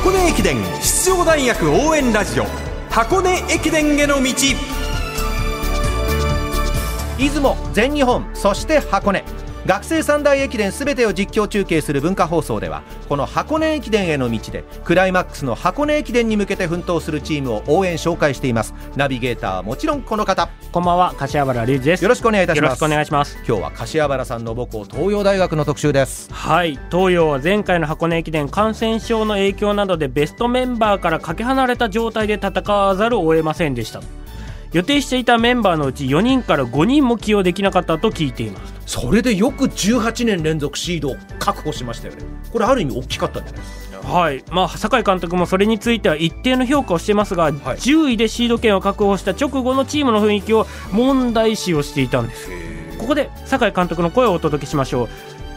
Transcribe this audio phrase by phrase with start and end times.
[0.00, 2.44] 箱根駅伝出場大学応援ラジオ。
[2.88, 4.32] 箱根駅伝への道。
[7.18, 9.39] 出雲全日本そして箱根。
[9.66, 18.74] 学生三大駅伝すべてを実況中継する文化放送ではこの箱根駅伝への道でクライマックスの箱根駅伝に向けて奮闘するチームを応援紹介しています。
[18.96, 20.48] ナビゲーターはもちろんこの方。
[20.72, 22.02] こんばんは柏原隆二です。
[22.02, 22.64] よろしくお願いいたします。
[22.64, 23.36] よろしくお願いします。
[23.46, 26.32] 今日は柏原さんの母校東洋大学の特集です。
[26.32, 34.00] はい東洋は前回の箱根駅伝感染症の影響などでベストメンバーからかけ離れた状態で戦わざるを得ませんでした
[34.72, 38.74] 予定していたメンバーのうち4人から5人も起用できなかったと聞いています。
[38.86, 42.22] それでよく18年連続シードを確保しましたよね。
[42.52, 44.08] これある意味大きかったんじゃないですか？
[44.08, 44.44] はい。
[44.50, 52.48] まあ、酒井監督もそれについては一定の評価をしてますが、10位でシード権を確保した直後のチームの雰囲気を問題視をしていたんです。
[52.98, 55.08] ここで酒井監督の声をお届けしましょう。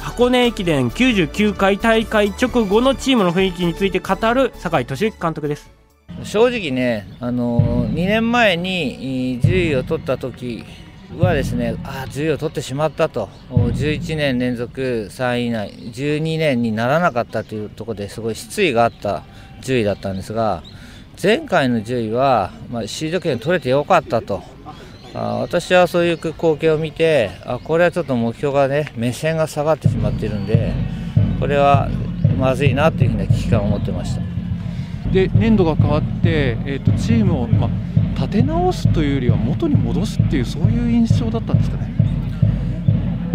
[0.00, 5.68] 箱根駅伝99回大会直後のチームの雰囲気について語る酒井俊之監督です
[6.24, 10.64] 正直ね、あの2年前に10位を取った時
[11.18, 19.24] はですねあ10位を取ってしまったと11年連続3位以内12年にならなかったというところですごい失意があった
[19.62, 20.62] 10位だったんですが
[21.22, 24.42] 前回の10位は、まあ、シード権取れてよかったと
[25.14, 30.72] あ私はそういう光景を見てあこれはちょっと目標がね目線が下がってしまっているんで
[31.40, 31.88] これは
[32.38, 34.25] まずいなというふうな危機感を持ってました。
[35.16, 37.70] で年度が変わって、えーと、チームを、ま、
[38.16, 41.90] 立て直すというよりは元に戻すっていうそういう印象だったんですかね。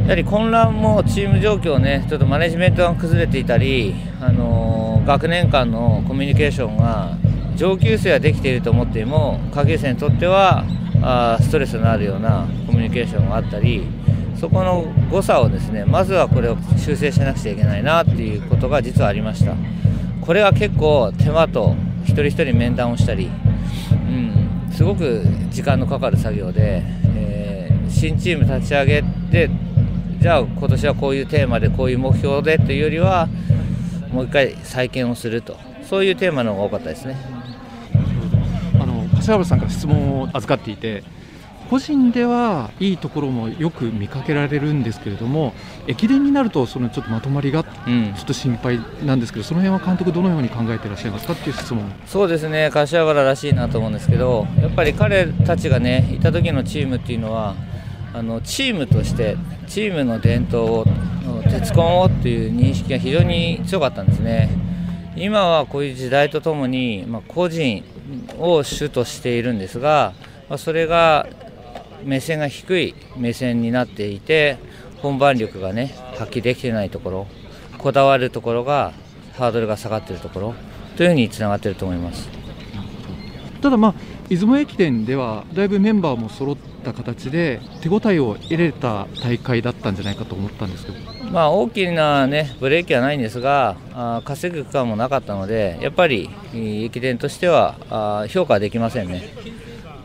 [0.03, 7.17] やはり混乱もチーム状況ね、ちょっとマネジメントが崩れていたり、あのー、学年間のコミュニケーションが
[7.55, 10.65] 上級生はできていると思っても下級生にとっては
[11.01, 13.87] あストレスのあるようなコミュニケーションがあったり
[14.35, 19.55] そこの誤差をですねまずはこれを修正しなくちゃいけないなっていうことが実はありました。
[20.21, 26.83] これは結構手間と一人一人面談をしたり、うん、すごく時間のかかる作業で、
[27.15, 29.49] えー、新チーム立ち上げて
[30.19, 33.27] じゃあ今年はこういうテーマでこういう目標でというよりは
[34.11, 37.17] もう一回再建をするとそういうテーマの方が多かったですね。
[38.79, 41.03] あの柏原さんから質問を預かっていて
[41.71, 45.53] 個人ではいいところもよく見かけられるんですけれども
[45.87, 51.89] 駅伝になるとそのちょっとまとまりがちょっと心配なんですけど、うん、その辺は監督どのように考えていらっしゃいますかっていう質問。
[52.05, 52.69] そうですね。
[52.73, 57.55] 柏原らしいなと思うんですけどやっぱり彼たちがねいた時のチームっていうのは
[58.13, 59.37] あのチームとして
[59.67, 60.85] チームの伝統を
[61.49, 64.49] 鉄コンをっていう認識が非常に強かったんですね。
[65.15, 67.85] 今はこういう時代とともに、まあ、個人
[68.39, 70.11] を主としているんですが、
[70.49, 71.27] まあ、それが
[72.03, 74.57] 目線が低い目線になっていて
[75.01, 77.27] 本番力がね発揮できてないところ
[77.77, 78.93] こだわるところが
[79.33, 80.55] ハードルが下がっているところ
[80.95, 82.29] というふうにつながっていると思います。
[83.61, 83.93] ただまあ
[84.27, 90.97] 出雲駅伝ではだいぶメンバーも揃った形で手応えを得れた大会だったんじゃないかと思ったんですけど。
[91.31, 99.23] まあ大きなねブレーキはないんですがあ稼ぐ区間もなかったのでやっぱり駅伝としてはあ評価はできませんね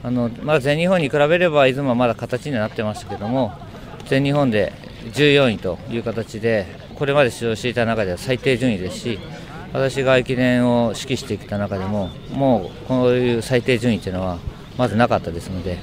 [0.07, 3.53] あのまだ全日本に比べれば出雲はまだ形にはなってましたけども
[4.07, 4.73] 全日本で
[5.13, 9.19] 14位という形でこれまで出場していた中では最低順位ですし
[9.73, 14.39] 私が駅伝を指揮してきた中でももうこういう最低順位というのは
[14.79, 15.81] まずなかったですので、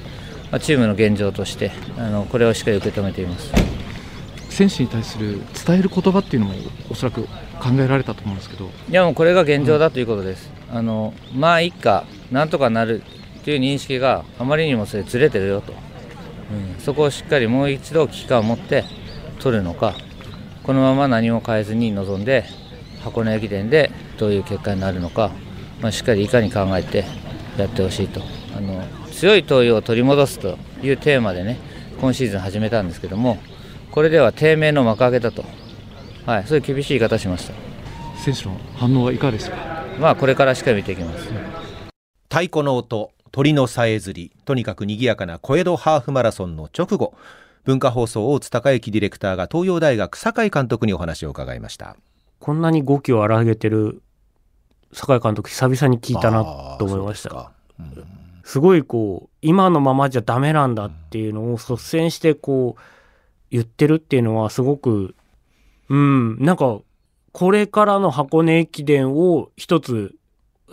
[0.52, 3.52] まあ、チームの現状としてあのこれをしっかり受け止めています。
[4.50, 6.54] 選手に対する伝える言葉っていうのも
[6.90, 8.70] おそらく考えられたと思うんですけど。
[8.90, 13.02] いやもうこれが現状だということです、うん、あのまあ一家なんとかなる
[13.44, 18.84] という認識があまりにもそれずれてるよと、うん、そこをしっかりもう一度危機感を持って
[19.40, 19.96] 取るのか。
[20.64, 22.46] このまま何も変えずに臨んで
[23.04, 25.30] 箱根駅伝でどういう結果になるのか、
[25.82, 27.04] まあ、しっかりいかに考えて
[27.58, 28.22] やってほしいと。
[28.56, 28.82] あの
[29.12, 31.60] 強い東洋を取り戻すというテーマでね
[32.00, 33.40] 今シーズン始めたんですけども
[33.92, 35.44] これでは低迷の幕開けだと、
[36.26, 37.54] はい、そういう厳しい言い方しました。
[38.24, 39.58] 選手の反応はいかがですか、
[40.00, 41.26] まあ、これからしっかり見ていきます、
[42.30, 47.16] 太鼓の音鳥のさえずりとにかく賑やかな小江戸ハーフマラソンの直後
[47.66, 51.98] 文化放送大津高之ディレクターが東洋大学酒井監督にお話を伺いました。
[52.40, 54.04] こんなに語気を荒げてる
[54.92, 56.44] 酒井監督久々に聞いたな
[56.78, 58.06] と思いました、うん、
[58.44, 62.82] すごいこう今のままじゃダメなんだっていうのを率先してこう
[63.50, 65.16] 言ってるっていうのはすごく
[65.90, 66.80] うんなんか
[67.32, 70.14] これからの箱根駅伝を一つ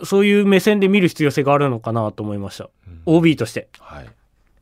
[0.03, 4.09] そういう目線で見る必要性があるのかなと思いました、うん、OB として、はい、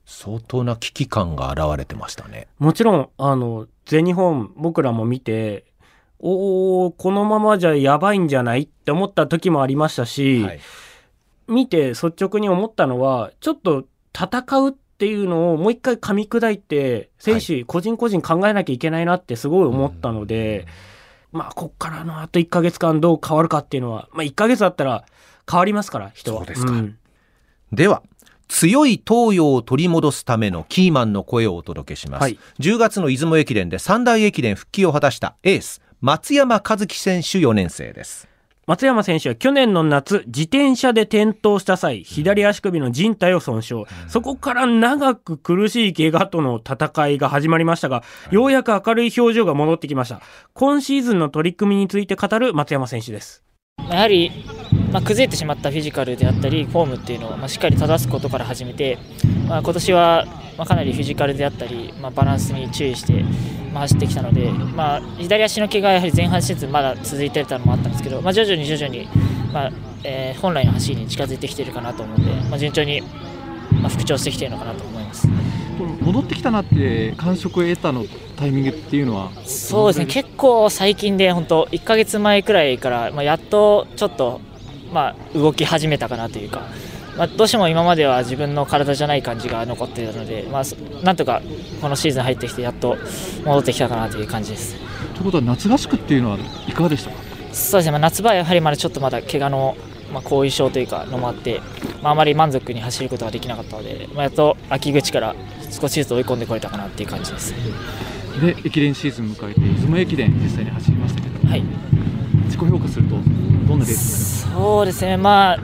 [0.06, 2.48] 相当な危機感が現れてましたね。
[2.58, 5.66] もちろんあの全日本僕らも見て
[6.20, 10.60] おおこのままじゃやばいんじゃないって思った時もありましたし、はい、
[11.48, 20.66] 見て率直に思ったのはちょっと戦うっていうのをもう一回噛み砕いて選手個人個人考えなきゃいけないなってすごい思ったので、
[21.32, 25.06] まあこっからのあと1ヶ月間どう変わるかっていうのは、まあ、1ヶ月だったら
[25.50, 26.40] 変わりますから人は。
[26.40, 26.98] そうですか、うん、
[27.72, 28.02] では
[28.48, 38.28] 強い東洋を取り戻すためのキーマンの声をお届けします、はい、10月の出雲駅伝で三大駅伝復帰を果たしたエース松山和樹選手4年生です
[38.70, 43.78] 松山選手は去年の夏、自転車で転倒した際、左足首の靭帯を損傷。
[44.08, 50.22] そこから長く苦しい怪我との戦いが始まりましたが、ようやく明るい表情が戻ってきました。
[50.54, 53.44] 今シーズンの取り組みについて語る松山選手です。
[53.90, 54.32] やはり、
[54.92, 58.98] まあ、崩れてしまったフィジカルであったりフォームっていうのを、まあ、しっかり正すことから始めて、
[59.48, 60.26] まあ、今年は、
[60.58, 63.24] まあ、かなりフィジカルであったり、まあ、バランスに注意して、
[63.72, 69.08] まあ、走ってきたので、まあ、左足の怪我はやはり前半シーズンまだ続いてたのもあったんですけど、まあ、徐々に徐々に、
[69.54, 69.72] まあ
[70.04, 73.02] えー、本来の走りに近づいてきているかなと思うので、まあ、順調に、
[73.82, 75.28] まあ、復調してきているのかなと思います。
[76.02, 78.04] 戻ってきたなって感触を得たの
[78.36, 84.42] タイミングっていうのはそうですね結構最近で本当1か月前くらいから、まあ、やっとちょっと、
[84.92, 86.62] まあ、動き始めたかなというか、
[87.18, 90.64] まあ、どうしても今までは自分の体じゃない感じが残っていたので、まあ、
[91.04, 91.42] なんとか
[91.82, 92.98] このシーズン入ってきてやっと
[93.44, 94.76] 戻ってきたかなという感じです。
[95.14, 96.38] ということは夏合宿っていうのは
[96.68, 97.18] いかがでしたか？
[97.52, 99.76] そうですね、まあ、夏場はやはりまだちょっとまだ怪我の、
[100.14, 101.62] まあ、後遺症というかのもあって、
[102.02, 105.36] まあ、あまり満足に走ることができなかったので、まあ、やっと秋口から
[105.70, 107.54] 少しずつ追い込んでこれたかなっていう感じです。
[108.40, 111.89] で駅伝シーズン迎えて出雲駅伝実際に走りましたけど、はい、自
[112.66, 113.36] 己評価するとどんなレー
[113.68, 115.18] スになりますかそうですね。
[115.18, 115.60] まあ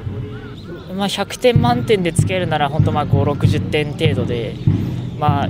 [0.93, 4.55] まあ、100点満点でつけるなら本当まあ5、60点程度で、
[5.19, 5.49] まあ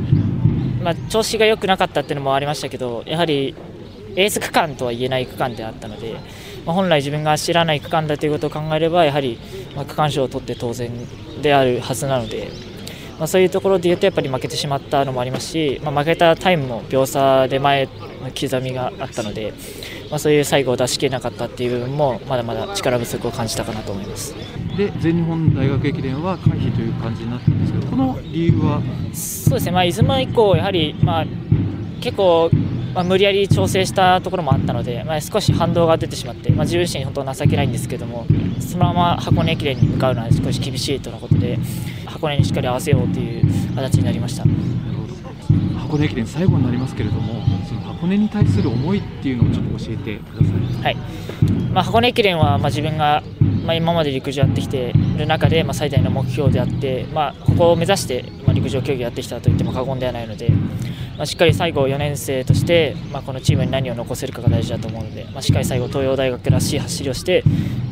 [0.81, 3.55] まあ、調子が良くなかったっていうのもありましたけどやはり
[4.15, 6.13] エース区間とは言えない区間であったので、
[6.65, 9.37] まあ、本来自分が走らない区間だということを考えればやはり
[9.75, 10.91] まあ区間賞を取って当然
[11.41, 12.49] であるはずなので、
[13.17, 17.91] まあ、そういうところで言うとやっぱり負けてしまったのもありますし、まあ、負けたタイムも秒差で前の
[18.37, 19.53] 刻みがあったので、
[20.09, 24.35] まあ、そういう最後を出し切れなかったっていう部分もまだまだ力不足を感じたかなと思います。
[24.77, 28.81] で全日本大学駅伝は回避という感じになったんですけどこの理由は？
[29.13, 31.25] そうですね、まあ、出雲以降やはり、まあ、
[32.01, 32.49] 結構、
[32.93, 38.27] まあ、無理やり調整したところもあったので、まあ、少し反動が出てしまって、まあ、自分自身本当情けないんですけども
[38.59, 41.57] そのまま箱根駅伝に向かうのは少し厳しいとのことで
[42.15, 44.45] 箱根にしっかり合わせようという形になりました。
[45.77, 50.95] 箱根駅伝最後になりますけれどもその箱根に対する思いっていうのをちょっと教えてください、はい。
[51.71, 53.21] まあ、箱根駅伝はまあ自分が
[53.65, 60.49] まあ、今まで陸上やってきている中で、まあ、最大の目標であって、まあ、ここを目指して、まあ、陸上競技をやってきたと言っても過言ではないので、
[61.17, 67.43] まあ、しっかり最後4年生として、まあ、このチームに何を残せるかが大事だと思うので、まあ、しっかり最後東洋大学らしい走りをして、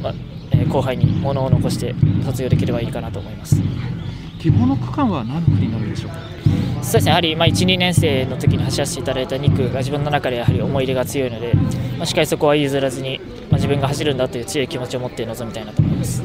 [0.03, 0.13] まあ
[0.51, 3.55] えー、後輩にものを残して卒業できればいいかなと思います
[4.43, 6.17] 希望の区間は何区になるでしょうか？
[6.83, 7.11] そうですね。
[7.11, 11.53] やはり、まあ、1、2年生の時に走らせていただいた2区が自分の中でやはり思い入れが強いので、
[11.97, 16.21] まあ、しっかりそこは譲らずに、まあ、自分が走るんだという強い気持ちを持って臨みたいなと思います。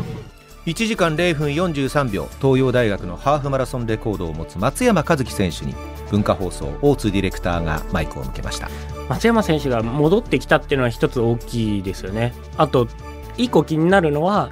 [0.66, 5.76] 1時間0分43秒東洋大学のハーフマラソンレコードを持つ松山和樹選手に
[6.10, 8.68] 文化放送大津ディレクターがマイクを向けました。
[9.08, 12.34] 松山選手が戻ってきたっていうのは一つ大きいですよね。
[12.56, 12.88] あと
[13.36, 14.50] 一個気になるのは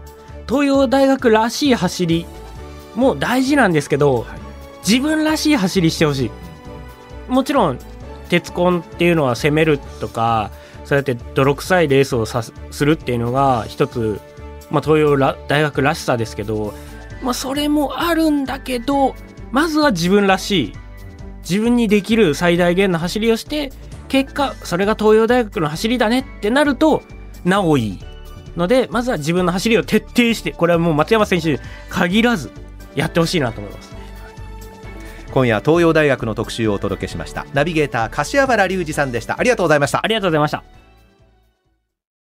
[0.48, 2.26] 東洋大学らしい走り
[2.96, 4.46] も大事なんですけど、はい。
[4.86, 6.30] 自分らしい走りしてほしい。
[7.28, 7.78] もちろん
[8.28, 10.50] 鉄コンっていうのは攻めるとか
[10.84, 14.20] そうやって泥臭いレースをさするっていうのが一つ、
[14.70, 16.72] まあ、東洋大学らしさですけど、
[17.22, 19.14] まあ、それもあるんだけど
[19.50, 20.72] まずは自分らしい。
[21.48, 23.72] 自分にできる最大限の走りをして
[24.08, 27.02] 結果それが東洋大学の走りだねってなると
[27.44, 27.98] なおいい。
[28.56, 32.50] のでまずは自分の走りを徹底してこれはもう松山選手に限らず
[32.96, 33.94] やってほしいなと思います。
[35.30, 37.46] 今夜東洋大学の特集をお届けしました。
[37.52, 39.38] ナビゲーター柏原隆二さんでした。
[39.38, 40.00] ありがとうございました。
[40.02, 40.85] ありがとうございました